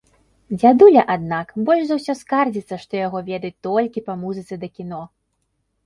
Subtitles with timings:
[0.53, 5.03] Дзядуля, аднак, больш за ўсё скардзіцца, што яго ведаюць толькі па музыцы да кіно.